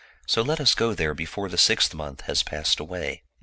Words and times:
So 0.25 0.41
let 0.41 0.59
us 0.59 0.73
go 0.73 0.95
there 0.95 1.13
before 1.13 1.47
the 1.47 1.59
sixth 1.59 1.93
month 1.93 2.21
has 2.21 2.41
passed 2.41 2.79
away." 2.79 3.21